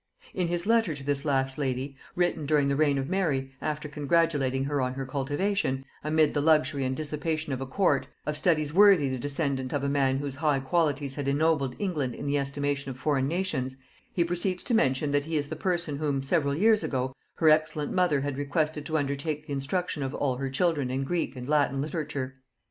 In 0.33 0.47
his 0.47 0.65
letter 0.65 0.95
to 0.95 1.03
this 1.03 1.25
last 1.25 1.59
lady, 1.59 1.95
written 2.15 2.47
during 2.47 2.69
the 2.69 2.75
reign 2.75 2.97
of 2.97 3.07
Mary, 3.07 3.51
after 3.61 3.87
congratulating 3.87 4.63
her 4.63 4.81
on 4.81 4.95
her 4.95 5.05
cultivation, 5.05 5.85
amid 6.03 6.33
the 6.33 6.41
luxury 6.41 6.85
and 6.85 6.97
dissipation 6.97 7.53
of 7.53 7.61
a 7.61 7.67
court, 7.67 8.07
of 8.25 8.35
studies 8.35 8.73
worthy 8.73 9.09
the 9.09 9.19
descendant 9.19 9.73
of 9.73 9.83
a 9.83 9.87
man 9.89 10.17
whose 10.17 10.37
high 10.37 10.59
qualities 10.59 11.13
had 11.13 11.27
ennobled 11.27 11.75
England 11.77 12.15
in 12.15 12.25
the 12.25 12.39
estimation 12.39 12.89
of 12.89 12.97
foreign 12.97 13.27
nations, 13.27 13.77
he 14.11 14.23
proceeds 14.25 14.63
to 14.63 14.73
mention, 14.73 15.11
that 15.11 15.25
he 15.25 15.37
is 15.37 15.49
the 15.49 15.55
person 15.55 15.97
whom, 15.97 16.23
several 16.23 16.55
years 16.55 16.83
ago, 16.83 17.15
her 17.35 17.49
excellent 17.49 17.93
mother 17.93 18.21
had 18.21 18.39
requested 18.39 18.87
to 18.87 18.97
undertake 18.97 19.45
the 19.45 19.53
instruction 19.53 20.01
of 20.01 20.15
all 20.15 20.37
her 20.37 20.49
children 20.49 20.89
in 20.89 21.03
Greek 21.03 21.35
and 21.35 21.47
Latin 21.47 21.79
literature. 21.79 22.37